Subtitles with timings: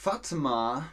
[0.00, 0.88] Fatma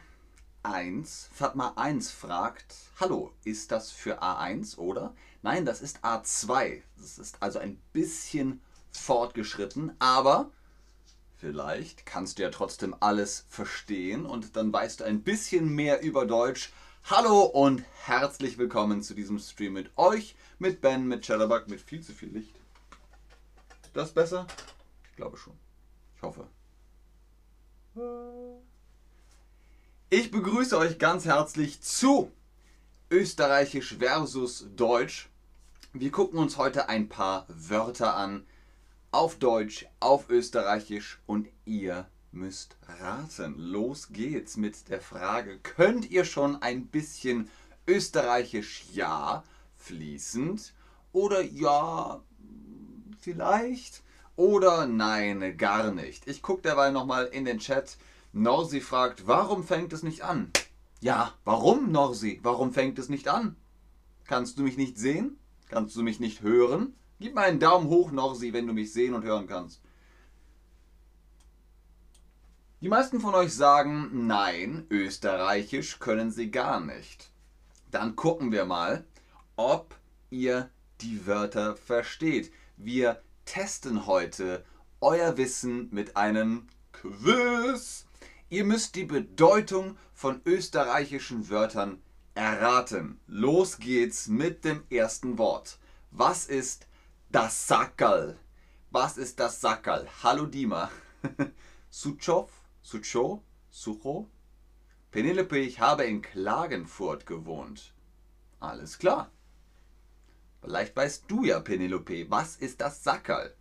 [0.64, 5.14] 1, Fatma 1 fragt, hallo, ist das für A1 oder?
[5.42, 6.82] Nein, das ist A2.
[6.96, 10.50] Das ist also ein bisschen fortgeschritten, aber
[11.36, 16.26] vielleicht kannst du ja trotzdem alles verstehen und dann weißt du ein bisschen mehr über
[16.26, 16.72] Deutsch.
[17.04, 22.02] Hallo und herzlich willkommen zu diesem Stream mit euch, mit Ben, mit Chatterbug, mit viel
[22.02, 22.56] zu viel Licht.
[23.92, 24.48] Das besser?
[25.10, 25.56] Ich glaube schon.
[26.16, 26.48] Ich hoffe.
[30.08, 32.30] Ich begrüße euch ganz herzlich zu
[33.10, 35.28] Österreichisch versus Deutsch.
[35.94, 38.46] Wir gucken uns heute ein paar Wörter an.
[39.10, 43.58] Auf Deutsch, auf Österreichisch und ihr müsst raten.
[43.58, 47.50] Los geht's mit der Frage, könnt ihr schon ein bisschen
[47.88, 49.42] Österreichisch ja
[49.74, 50.72] fließend
[51.10, 52.22] oder ja
[53.18, 54.04] vielleicht
[54.36, 56.28] oder nein gar nicht?
[56.28, 57.96] Ich gucke derweil nochmal in den Chat.
[58.38, 60.52] Norsi fragt, warum fängt es nicht an?
[61.00, 62.38] Ja, warum, Norsi?
[62.42, 63.56] Warum fängt es nicht an?
[64.26, 65.38] Kannst du mich nicht sehen?
[65.70, 66.94] Kannst du mich nicht hören?
[67.18, 69.80] Gib mal einen Daumen hoch, Norsi, wenn du mich sehen und hören kannst.
[72.82, 77.30] Die meisten von euch sagen, nein, österreichisch können sie gar nicht.
[77.90, 79.06] Dann gucken wir mal,
[79.56, 79.94] ob
[80.28, 80.68] ihr
[81.00, 82.52] die Wörter versteht.
[82.76, 84.62] Wir testen heute
[85.00, 88.06] euer Wissen mit einem Quiz.
[88.48, 92.00] Ihr müsst die Bedeutung von österreichischen Wörtern
[92.34, 93.18] erraten.
[93.26, 95.78] Los geht's mit dem ersten Wort.
[96.12, 96.86] Was ist
[97.28, 98.38] das Sackerl?
[98.92, 100.06] Was ist das Sackerl?
[100.22, 100.92] Hallo Dima.
[101.90, 102.48] Suchow,
[102.82, 104.30] Sucho, Sucho.
[105.10, 107.94] Penelope, ich habe in Klagenfurt gewohnt.
[108.60, 109.32] Alles klar.
[110.60, 113.56] Vielleicht weißt du ja, Penelope, was ist das Sackerl?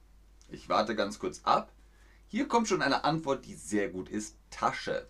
[0.50, 1.72] Ich warte ganz kurz ab.
[2.28, 4.36] Hier kommt schon eine Antwort, die sehr gut ist.
[4.50, 5.08] Tasche.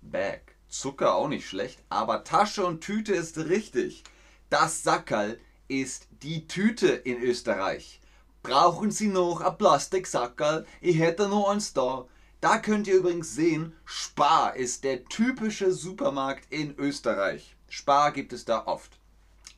[0.00, 0.54] Bag.
[0.68, 4.02] Zucker auch nicht schlecht, aber Tasche und Tüte ist richtig.
[4.50, 5.38] Das Sackerl
[5.68, 8.00] ist die Tüte in Österreich.
[8.42, 10.66] Brauchen Sie noch ein Plastiksackerl?
[10.80, 12.06] Ich hätte noch eins da.
[12.40, 17.56] Da könnt ihr übrigens sehen, Spar ist der typische Supermarkt in Österreich.
[17.68, 18.98] Spar gibt es da oft.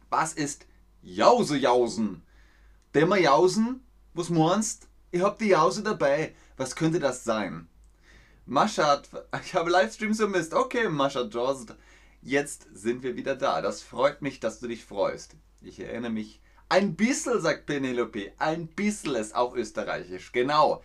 [0.08, 0.66] Was ist
[1.02, 2.22] Jausejausen?
[2.94, 3.84] Dämmer Jausen?
[4.14, 4.86] Was meinst?
[5.16, 6.34] Ich hab die Jause dabei.
[6.59, 7.69] Was könnte das sein?
[8.44, 9.09] Maschat,
[9.43, 10.53] ich habe Livestreams vermisst.
[10.53, 11.75] Okay, Maschat Jorst.
[12.21, 13.62] Jetzt sind wir wieder da.
[13.62, 15.34] Das freut mich, dass du dich freust.
[15.62, 16.43] Ich erinnere mich.
[16.69, 18.32] Ein bissel, sagt Penelope.
[18.37, 20.32] Ein bissel ist auch österreichisch.
[20.32, 20.82] Genau.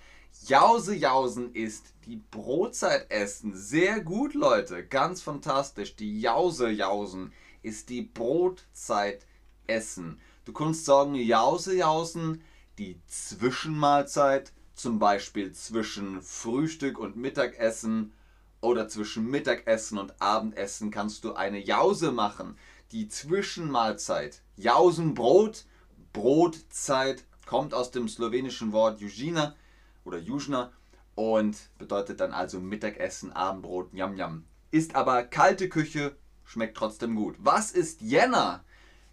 [0.47, 3.53] Jause Jausen ist die Brotzeit essen.
[3.53, 4.86] Sehr gut, Leute.
[4.86, 5.97] Ganz fantastisch.
[5.97, 7.34] Die Jause Jausen
[7.64, 9.25] ist die Brotzeit
[9.68, 10.22] essen.
[10.46, 12.41] Du kannst sagen Jause Jausen,
[12.78, 18.14] die Zwischenmahlzeit zum Beispiel zwischen Frühstück und Mittagessen
[18.62, 22.58] oder zwischen Mittagessen und Abendessen kannst du eine Jause machen.
[22.92, 24.42] Die Zwischenmahlzeit.
[24.56, 25.66] Jausenbrot,
[26.14, 29.56] Brotzeit, kommt aus dem slowenischen Wort Jujina
[30.03, 30.72] oder Jujna
[31.16, 34.46] und bedeutet dann also Mittagessen, Abendbrot, Yam Yam.
[34.72, 36.16] Ist aber kalte Küche,
[36.46, 37.36] schmeckt trotzdem gut.
[37.40, 38.64] Was ist Jänner?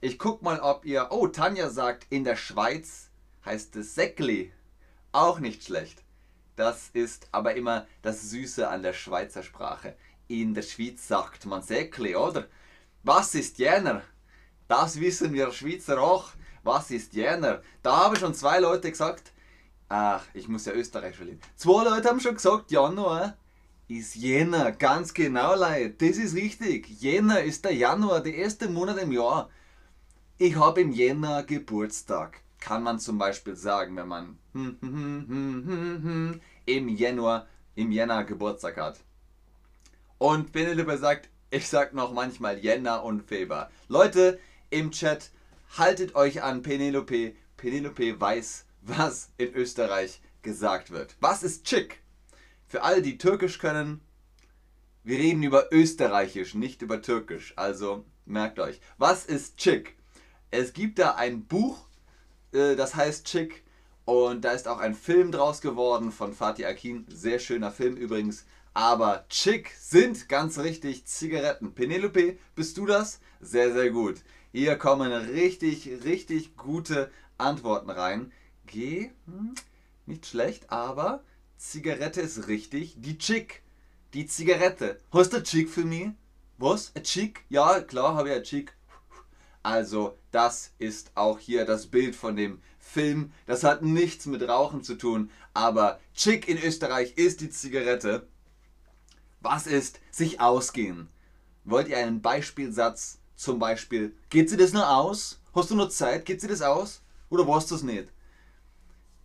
[0.01, 1.09] Ich guck mal, ob ihr.
[1.11, 3.08] Oh, Tanja sagt, in der Schweiz
[3.49, 4.53] heißt es Säckli.
[5.11, 6.03] Auch nicht schlecht.
[6.55, 9.97] Das ist aber immer das Süße an der Schweizer Sprache.
[10.27, 12.47] In der Schweiz sagt man Säckli, oder?
[13.03, 14.03] Was ist Jänner?
[14.67, 16.33] Das wissen wir Schweizer auch.
[16.63, 17.63] Was ist Jänner?
[17.83, 19.33] Da haben schon zwei Leute gesagt,
[19.89, 21.41] ach, ich muss ja Österreich verlieren.
[21.57, 23.39] Zwei Leute haben schon gesagt, Januar
[23.87, 24.73] ist Jänner.
[24.73, 26.07] Ganz genau, Leute.
[26.07, 27.01] Das ist richtig.
[27.01, 29.49] Jänner ist der Januar, der erste Monat im Jahr.
[30.37, 34.39] Ich habe im Jänner Geburtstag kann man zum Beispiel sagen, wenn man
[36.67, 39.01] im Januar, im Jänner Geburtstag hat.
[40.19, 43.71] Und Penelope sagt, ich sag noch manchmal Jänner und Februar.
[43.87, 44.39] Leute
[44.71, 45.31] im Chat,
[45.77, 47.35] haltet euch an Penelope.
[47.57, 51.17] Penelope weiß, was in Österreich gesagt wird.
[51.21, 52.01] Was ist Chick?
[52.67, 54.01] Für alle, die Türkisch können,
[55.05, 57.55] wir reden über Österreichisch, nicht über Türkisch.
[57.57, 58.81] Also merkt euch.
[58.99, 59.97] Was ist Chick?
[60.51, 61.88] Es gibt da ein Buch
[62.53, 63.65] äh, das heißt Chick.
[64.05, 67.05] Und da ist auch ein Film draus geworden von Fatih Akin.
[67.09, 68.47] Sehr schöner Film übrigens.
[68.73, 71.75] Aber Chick sind ganz richtig Zigaretten.
[71.75, 73.21] Penelope, bist du das?
[73.41, 74.23] Sehr, sehr gut.
[74.53, 78.33] Hier kommen richtig, richtig gute Antworten rein.
[78.67, 79.55] G, hm,
[80.07, 81.23] nicht schlecht, aber
[81.59, 82.95] Zigarette ist richtig.
[82.99, 83.63] Die Chick,
[84.15, 85.01] die Zigarette.
[85.13, 86.11] Hast du Chick für mich?
[86.57, 86.93] Was?
[86.95, 87.45] Ein Chick?
[87.51, 88.78] Ja, klar, habe ich ein Chick.
[89.63, 93.33] Also das ist auch hier das Bild von dem Film.
[93.47, 98.27] Das hat nichts mit Rauchen zu tun, aber Chick in Österreich ist die Zigarette.
[99.41, 101.09] Was ist sich ausgehen?
[101.65, 103.19] Wollt ihr einen Beispielsatz?
[103.37, 105.41] Zum Beispiel, geht sie das nur aus?
[105.55, 106.25] Hast du nur Zeit?
[106.25, 107.03] Geht sie das aus?
[107.31, 108.09] Oder warst du es nicht?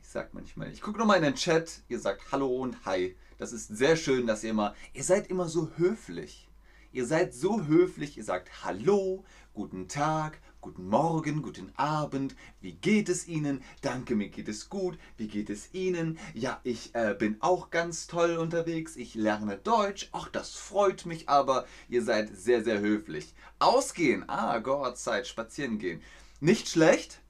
[0.03, 3.15] Ich sag manchmal, ich gucke nochmal in den Chat, ihr sagt Hallo und Hi.
[3.39, 6.47] Das ist sehr schön, dass ihr immer, ihr seid immer so höflich.
[6.93, 9.25] Ihr seid so höflich, ihr sagt Hallo,
[9.55, 13.63] guten Tag, guten Morgen, guten Abend, wie geht es Ihnen?
[13.81, 16.19] Danke, mir geht es gut, wie geht es Ihnen?
[16.35, 21.27] Ja, ich äh, bin auch ganz toll unterwegs, ich lerne Deutsch, ach, das freut mich
[21.29, 23.33] aber, ihr seid sehr, sehr höflich.
[23.57, 25.99] Ausgehen, ah, go outside, spazieren gehen.
[26.41, 27.21] Nicht schlecht,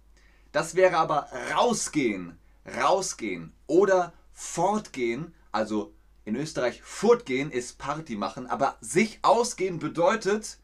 [0.52, 2.38] das wäre aber rausgehen,
[2.82, 3.54] rausgehen.
[3.68, 5.94] Oder fortgehen, also
[6.26, 10.58] in Österreich fortgehen ist Party machen, aber sich ausgehen bedeutet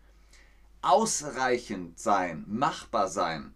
[0.81, 3.53] ausreichend sein, machbar sein.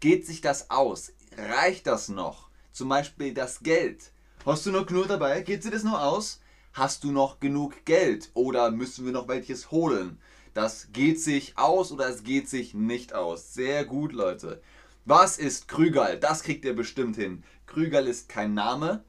[0.00, 1.12] Geht sich das aus?
[1.36, 2.50] Reicht das noch?
[2.72, 4.12] Zum Beispiel das Geld.
[4.44, 5.40] Hast du noch genug dabei?
[5.40, 6.40] Geht sich das nur aus?
[6.74, 8.30] Hast du noch genug Geld?
[8.34, 10.20] Oder müssen wir noch welches holen?
[10.52, 13.54] Das geht sich aus oder es geht sich nicht aus.
[13.54, 14.60] Sehr gut, Leute.
[15.06, 16.18] Was ist Krügerl?
[16.18, 17.44] Das kriegt ihr bestimmt hin.
[17.66, 19.04] Krügerl ist kein Name.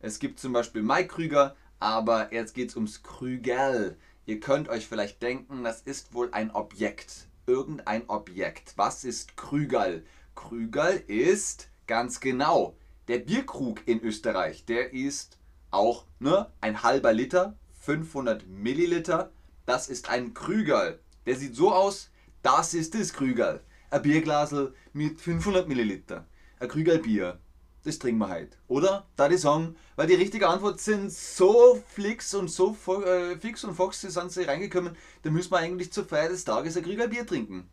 [0.00, 3.96] Es gibt zum Beispiel Mike Krüger, aber jetzt geht es ums Krügel.
[4.26, 7.26] Ihr könnt euch vielleicht denken, das ist wohl ein Objekt.
[7.46, 8.74] Irgendein Objekt.
[8.76, 10.04] Was ist Krügel?
[10.36, 12.76] Krügel ist ganz genau
[13.08, 14.64] der Bierkrug in Österreich.
[14.66, 15.38] Der ist
[15.70, 19.32] auch ne, ein halber Liter, 500 Milliliter.
[19.66, 21.00] Das ist ein Krügel.
[21.26, 22.10] Der sieht so aus,
[22.42, 23.60] das ist das Krügel.
[23.90, 26.26] Ein Bierglasel mit 500 Milliliter.
[26.60, 27.40] Ein Krügel Bier
[27.84, 28.56] das trinken wir heute.
[28.68, 29.06] Oder?
[29.16, 33.74] Da die sagen, weil die richtige Antwort sind so flix und so äh, fix und
[33.74, 37.26] fox sind sie reingekommen, da müssen wir eigentlich zur Feier des Tages ein Krieger Bier
[37.26, 37.68] trinken.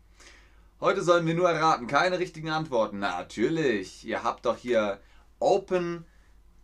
[0.80, 3.00] Heute sollen wir nur erraten, keine richtigen Antworten.
[3.00, 5.00] Natürlich, ihr habt doch hier
[5.40, 6.04] Open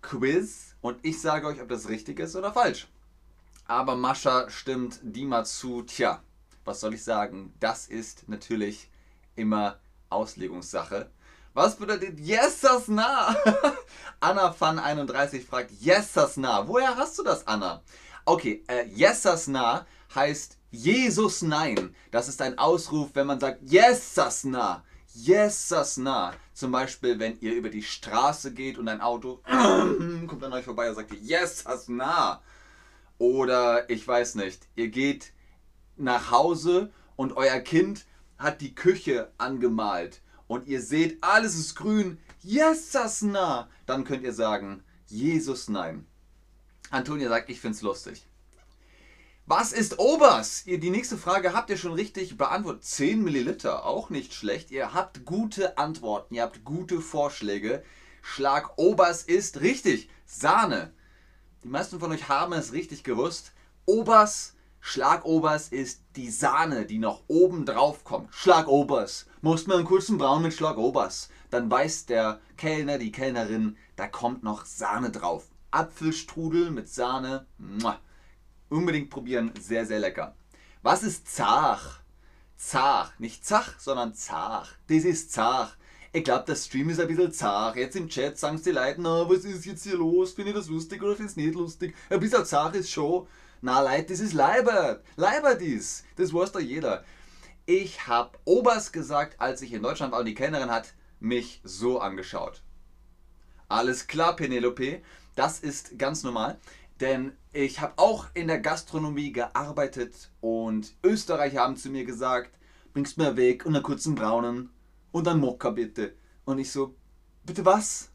[0.03, 2.87] Quiz und ich sage euch, ob das richtig ist oder falsch.
[3.67, 5.83] Aber Mascha stimmt Dima zu.
[5.83, 6.23] Tja,
[6.65, 7.55] was soll ich sagen?
[7.61, 8.91] Das ist natürlich
[9.37, 9.79] immer
[10.11, 11.11] Auslegungssache.
[11.55, 13.33] Was bedeutet Yes, das nah?
[14.21, 16.67] Anna Fan 31 fragt Yes, das nah.
[16.67, 17.81] Woher hast du das, Anna?
[18.25, 21.95] Okay, äh, Yes, das nah heißt Jesus nein.
[22.11, 24.83] Das ist ein Ausruf, wenn man sagt Yes, das nah.
[25.15, 26.35] Yes, das nah.
[26.55, 29.41] Zum Beispiel, wenn ihr über die Straße geht und ein Auto
[30.27, 32.43] kommt an euch vorbei und sagt Yes, das nah.
[33.19, 35.33] Oder ich weiß nicht, ihr geht
[35.97, 38.07] nach Hause und euer Kind
[38.39, 44.33] hat die Küche angemalt und ihr seht, alles ist grün, Jesus na, dann könnt ihr
[44.33, 46.07] sagen, Jesus nein.
[46.91, 48.27] Antonia sagt, ich find's lustig.
[49.47, 50.67] Was ist Obers?
[50.67, 52.85] Ihr, die nächste Frage habt ihr schon richtig beantwortet.
[52.85, 54.71] 10 Milliliter, auch nicht schlecht.
[54.71, 57.85] Ihr habt gute Antworten, ihr habt gute Vorschläge.
[58.23, 60.09] Schlag Obers ist richtig.
[60.25, 60.95] Sahne.
[61.63, 63.53] Die meisten von euch haben es richtig gewusst.
[63.85, 64.54] Obers
[64.87, 68.35] Schlagobers ist die Sahne, die noch oben drauf kommt.
[68.35, 69.25] Schlagobers.
[69.41, 71.31] Musst mir einen kurzen Braun mit Schlagobers.
[71.49, 75.47] Dann weiß der Kellner, die Kellnerin, da kommt noch Sahne drauf.
[75.71, 77.47] Apfelstrudel mit Sahne.
[77.57, 77.99] Muah.
[78.69, 80.37] Unbedingt probieren, sehr, sehr lecker.
[80.83, 82.01] Was ist Zach?
[82.59, 83.19] Zach.
[83.19, 84.77] Nicht Zach, sondern Zach.
[84.89, 85.79] Das ist Zach.
[86.13, 87.77] Ich glaube, der Stream ist ein bisschen zart.
[87.77, 90.33] Jetzt im Chat sagen die Leute, na, was ist jetzt hier los?
[90.33, 91.97] Finde ich das lustig oder finde ich es nicht lustig?
[92.11, 93.27] Ein bisschen zart ist schon.
[93.67, 95.03] Na Leute, das ist Leibert.
[95.17, 96.05] Leibert ist.
[96.17, 97.03] Das weiß doch jeder.
[97.65, 101.99] Ich habe Obers gesagt, als ich in Deutschland war und die Kellnerin hat mich so
[101.99, 102.61] angeschaut.
[103.69, 105.01] Alles klar, Penelope.
[105.35, 106.61] Das ist ganz normal.
[107.01, 112.59] Denn ich habe auch in der Gastronomie gearbeitet und Österreicher haben zu mir gesagt,
[112.93, 114.69] bringst mir weg und einen kurzen Braunen
[115.11, 116.13] und einen Mokka bitte.
[116.45, 116.95] Und ich so,
[117.47, 118.11] bitte was?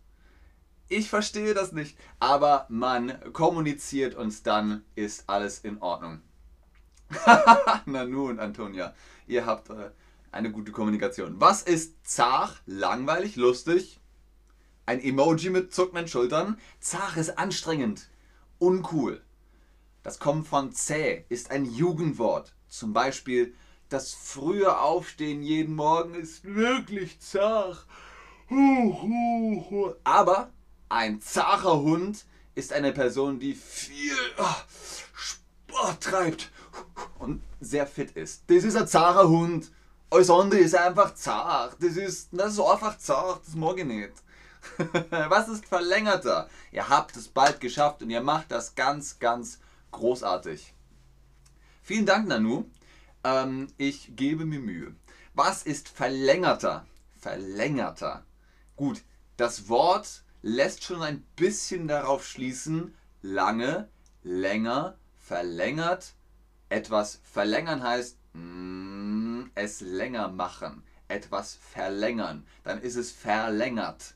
[0.89, 1.97] Ich verstehe das nicht.
[2.19, 6.21] Aber man kommuniziert und dann ist alles in Ordnung.
[7.85, 8.93] Na nun, Antonia,
[9.27, 9.91] ihr habt äh,
[10.31, 11.39] eine gute Kommunikation.
[11.39, 13.99] Was ist zart, langweilig, lustig?
[14.87, 16.59] Ein Emoji mit zuckenden Schultern?
[16.79, 18.09] Zart ist anstrengend,
[18.57, 19.21] uncool.
[20.01, 22.55] Das kommt von zäh, ist ein Jugendwort.
[22.67, 23.53] Zum Beispiel,
[23.89, 27.85] das frühe Aufstehen jeden Morgen ist wirklich zart.
[30.03, 30.51] Aber
[30.89, 34.55] ein zacher Hund ist eine Person, die viel oh,
[35.13, 36.51] Sport treibt
[37.19, 38.43] und sehr fit ist.
[38.47, 39.71] Das ist ein zacher Hund.
[40.09, 41.77] Alles andere ist einfach zart.
[41.79, 43.45] Das ist, das ist einfach zart.
[43.45, 44.13] Das mag ich nicht.
[45.29, 46.49] Was ist verlängerter?
[46.71, 49.59] Ihr habt es bald geschafft und ihr macht das ganz, ganz
[49.91, 50.73] großartig.
[51.83, 52.65] Vielen Dank, Nanu.
[53.23, 54.95] Ähm, ich gebe mir Mühe.
[55.33, 56.85] Was ist verlängerter?
[57.19, 58.23] Verlängerter.
[58.75, 59.03] Gut,
[59.37, 63.89] das Wort lässt schon ein bisschen darauf schließen, lange,
[64.23, 66.13] länger, verlängert.
[66.69, 70.83] Etwas verlängern heißt mm, es länger machen.
[71.07, 72.45] Etwas verlängern.
[72.63, 74.15] Dann ist es verlängert.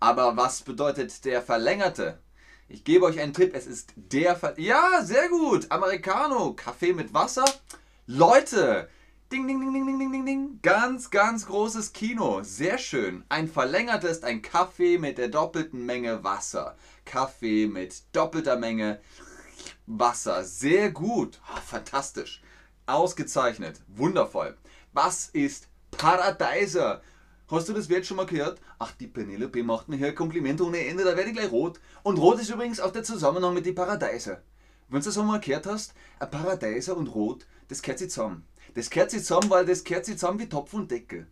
[0.00, 2.18] Aber was bedeutet der Verlängerte?
[2.68, 3.54] Ich gebe euch einen Tipp.
[3.54, 5.70] Es ist der Ver Ja, sehr gut.
[5.70, 6.54] Americano.
[6.54, 7.44] Kaffee mit Wasser.
[8.06, 8.88] Leute.
[9.30, 10.58] Ding, ding, ding, ding, ding, ding, ding, ding.
[10.62, 12.42] Ganz, ganz großes Kino.
[12.42, 13.24] Sehr schön.
[13.28, 16.78] Ein verlängertes ist ein Kaffee mit der doppelten Menge Wasser.
[17.04, 19.00] Kaffee mit doppelter Menge
[19.84, 20.44] Wasser.
[20.44, 21.42] Sehr gut.
[21.54, 22.40] Oh, fantastisch.
[22.86, 23.82] Ausgezeichnet.
[23.88, 24.56] Wundervoll.
[24.94, 27.02] Was ist Paradeiser?
[27.50, 28.62] Hast du das Wert schon mal gehört?
[28.78, 31.80] Ach, die Penelope macht mir hier Komplimente ohne Ende, da werde ich gleich rot.
[32.02, 34.40] Und rot ist übrigens auch der Zusammenhang mit den Paradeiser.
[34.88, 38.46] Wenn du das einmal gehört hast, ein Paradeiser und rot, das gehört sich zusammen.
[38.74, 41.26] Das gehört sich zusammen, weil das gehört sich zusammen wie Topf und Deckel.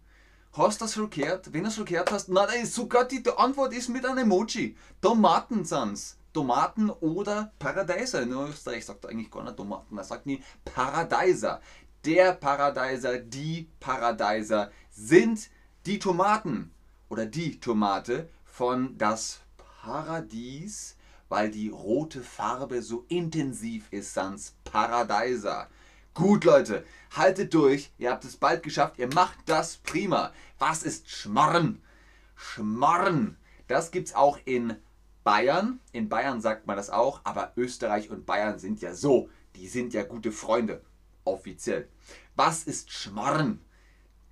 [0.52, 1.52] Hast du das schon gehört?
[1.52, 4.76] Wenn du es schon gehört hast, na, sogar die, die Antwort ist mit einem Emoji.
[5.00, 6.16] Tomaten sind's.
[6.32, 8.22] Tomaten oder Paradeiser.
[8.22, 11.62] In Österreich sagt er eigentlich gar nicht Tomaten, er sagt nie Paradeiser.
[12.04, 15.48] Der Paradeiser, die Paradeiser sind
[15.86, 16.72] die Tomaten
[17.08, 19.40] oder die Tomate von das
[19.82, 20.95] Paradies,
[21.28, 25.68] weil die rote Farbe so intensiv ist, sans Paradeiser.
[26.14, 27.90] Gut, Leute, haltet durch.
[27.98, 28.98] Ihr habt es bald geschafft.
[28.98, 30.32] Ihr macht das prima.
[30.58, 31.82] Was ist Schmarren?
[32.34, 33.36] Schmarren.
[33.68, 34.76] Das gibt es auch in
[35.24, 35.80] Bayern.
[35.92, 39.28] In Bayern sagt man das auch, aber Österreich und Bayern sind ja so.
[39.56, 40.82] Die sind ja gute Freunde.
[41.24, 41.88] Offiziell.
[42.34, 43.60] Was ist Schmarren?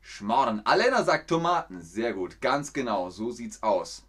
[0.00, 0.64] Schmarren.
[0.64, 1.82] Alena sagt Tomaten.
[1.82, 2.40] Sehr gut.
[2.40, 3.10] Ganz genau.
[3.10, 4.04] So sieht's aus.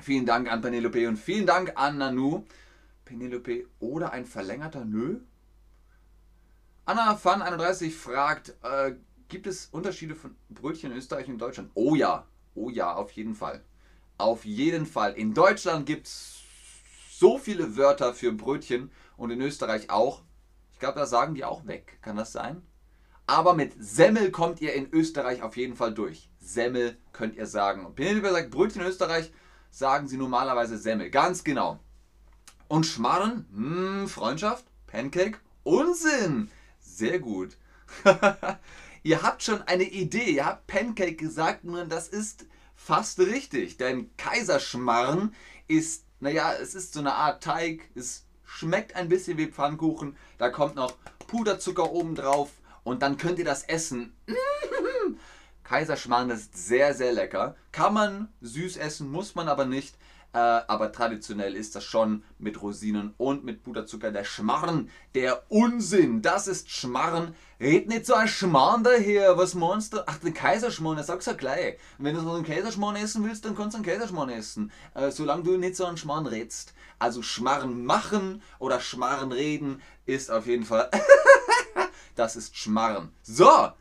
[0.00, 2.44] Vielen Dank an Penelope und vielen Dank an Nanu.
[3.04, 5.20] Penelope oder ein verlängerter Nö?
[6.84, 8.94] Anna Fan 31 fragt, äh,
[9.28, 11.70] gibt es Unterschiede von Brötchen in Österreich und Deutschland?
[11.74, 12.26] Oh ja.
[12.54, 13.62] Oh ja, auf jeden Fall.
[14.18, 15.14] Auf jeden Fall.
[15.14, 16.42] In Deutschland gibt es
[17.10, 20.22] so viele Wörter für Brötchen und in Österreich auch.
[20.72, 21.98] Ich glaube, da sagen die auch weg.
[22.02, 22.62] Kann das sein?
[23.26, 26.28] Aber mit Semmel kommt ihr in Österreich auf jeden Fall durch.
[26.40, 27.86] Semmel könnt ihr sagen.
[27.86, 29.32] Und Penelope sagt Brötchen in Österreich,
[29.72, 31.10] sagen sie normalerweise Semmel.
[31.10, 31.80] Ganz genau.
[32.68, 36.50] Und Schmarren, hm, Freundschaft, Pancake, Unsinn.
[36.78, 37.56] Sehr gut.
[39.02, 40.30] ihr habt schon eine Idee.
[40.30, 43.78] Ihr habt Pancake gesagt, nur das ist fast richtig.
[43.78, 45.34] Denn Kaiserschmarren
[45.68, 47.90] ist, naja, es ist so eine Art Teig.
[47.94, 50.16] Es schmeckt ein bisschen wie Pfannkuchen.
[50.38, 50.94] Da kommt noch
[51.26, 52.50] Puderzucker oben drauf
[52.84, 54.14] und dann könnt ihr das essen.
[55.72, 57.56] Kaiserschmarrn ist sehr, sehr lecker.
[57.72, 59.94] Kann man süß essen, muss man aber nicht.
[60.34, 64.12] Äh, aber traditionell ist das schon mit Rosinen und mit Puderzucker.
[64.12, 67.34] Der Schmarrn, der Unsinn, das ist Schmarrn.
[67.58, 69.38] Red nicht so ein Schmarrn daher.
[69.38, 70.06] Was meinst du?
[70.06, 71.78] Ach, den Kaiserschmarrn, das sagst du ja gleich.
[71.96, 74.70] wenn du so einen Kaiserschmarrn essen willst, dann kannst du einen Kaiserschmarrn essen.
[74.92, 76.74] Äh, solange du nicht so einen Schmarrn redst.
[76.98, 80.90] Also Schmarrn machen oder Schmarrn reden ist auf jeden Fall.
[82.14, 83.10] das ist Schmarren.
[83.22, 83.72] So,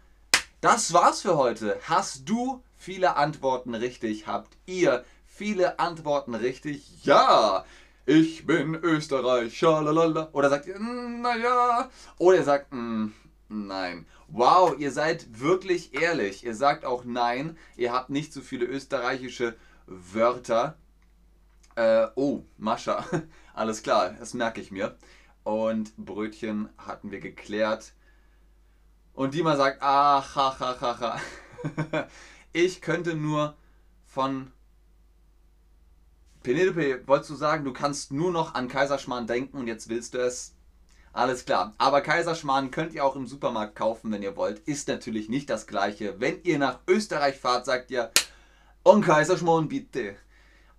[0.61, 1.79] das war's für heute.
[1.83, 4.27] Hast du viele Antworten richtig?
[4.27, 7.03] Habt ihr viele Antworten richtig?
[7.03, 7.65] Ja!
[8.05, 10.29] Ich bin Österreicher, lalala.
[10.33, 11.89] Oder sagt ihr, hm, naja.
[12.17, 13.07] Oder ihr sagt, mm,
[13.49, 14.05] nein.
[14.27, 16.43] Wow, ihr seid wirklich ehrlich.
[16.43, 17.57] Ihr sagt auch nein.
[17.75, 19.55] Ihr habt nicht so viele österreichische
[19.87, 20.77] Wörter.
[21.75, 23.05] Äh, oh, Mascha.
[23.53, 24.95] Alles klar, das merke ich mir.
[25.43, 27.93] Und Brötchen hatten wir geklärt.
[29.13, 31.01] Und die mal sagt, ach, ach, ach, ach,
[31.91, 32.05] ach.
[32.53, 33.55] ich könnte nur
[34.05, 34.51] von
[36.43, 40.17] Penelope, wolltest du sagen, du kannst nur noch an Kaiserschmarrn denken und jetzt willst du
[40.17, 40.55] es?
[41.13, 41.73] Alles klar.
[41.77, 44.59] Aber Kaiserschmarrn könnt ihr auch im Supermarkt kaufen, wenn ihr wollt.
[44.59, 46.19] Ist natürlich nicht das gleiche.
[46.19, 48.11] Wenn ihr nach Österreich fahrt, sagt ihr,
[48.83, 50.15] und Kaiserschmarrn bitte.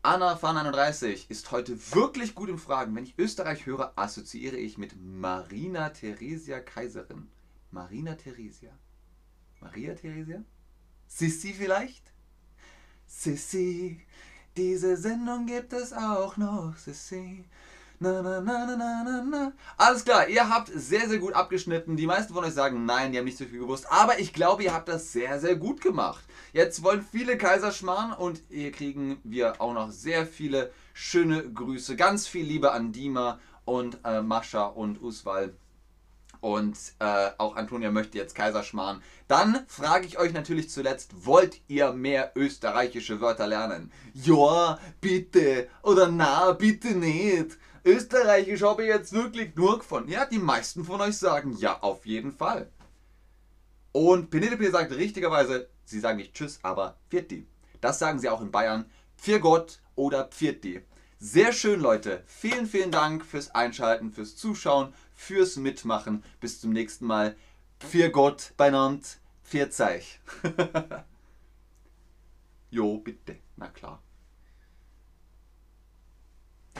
[0.02, 2.96] Anna Fan 31 ist heute wirklich gut im Fragen.
[2.96, 7.28] Wenn ich Österreich höre, assoziiere ich mit Marina Theresia Kaiserin.
[7.72, 8.70] Marina Theresia.
[9.60, 10.44] Maria Theresia?
[11.08, 12.12] Sissi vielleicht?
[13.06, 14.00] Sissi,
[14.56, 16.76] diese Sendung gibt es auch noch.
[16.76, 17.44] Sissi.
[17.98, 19.52] Na, na, na, na, na, na.
[19.78, 21.96] Alles klar, ihr habt sehr, sehr gut abgeschnitten.
[21.96, 23.90] Die meisten von euch sagen, nein, die haben nicht so viel gewusst.
[23.90, 26.24] Aber ich glaube, ihr habt das sehr, sehr gut gemacht.
[26.52, 31.96] Jetzt wollen viele Kaiserschmarrn und hier kriegen wir auch noch sehr viele schöne Grüße.
[31.96, 35.54] Ganz viel Liebe an Dima und äh, Mascha und Uswal
[36.42, 39.00] und äh, auch Antonia möchte jetzt Kaiserschmarrn.
[39.28, 43.92] Dann frage ich euch natürlich zuletzt, wollt ihr mehr österreichische Wörter lernen?
[44.12, 45.68] Ja, bitte.
[45.82, 47.58] Oder na, bitte nicht.
[47.84, 50.10] Österreichisch habe ich jetzt wirklich nur gefunden.
[50.10, 52.68] Ja, die meisten von euch sagen ja, auf jeden Fall.
[53.92, 57.46] Und Penelope sagt richtigerweise, sie sagen nicht Tschüss, aber Pfirti.
[57.80, 58.86] Das sagen sie auch in Bayern.
[59.16, 60.82] Pfir Gott oder Pfirti.
[61.24, 62.24] Sehr schön, Leute.
[62.26, 64.92] Vielen, vielen Dank fürs Einschalten, fürs Zuschauen,
[65.22, 66.24] fürs Mitmachen.
[66.40, 67.36] Bis zum nächsten Mal.
[67.78, 69.18] Für Gott beinand.
[69.44, 70.20] Vier Zeich.
[72.70, 73.36] jo, bitte.
[73.56, 74.02] Na klar.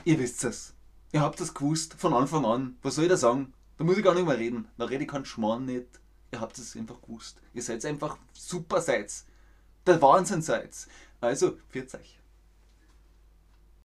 [0.05, 0.75] Ihr wisst es.
[1.13, 2.77] Ihr habt es gewusst von Anfang an.
[2.83, 3.53] Was soll ich da sagen?
[3.79, 4.67] Da muss ich gar nicht mehr reden.
[4.77, 6.01] Da rede ich keinen Schmarrn nicht.
[6.33, 7.41] Ihr habt es einfach gewusst.
[7.55, 9.13] Ihr seid einfach super seid.
[9.87, 10.71] Der Wahnsinn seid.
[11.21, 12.19] Also, viert euch.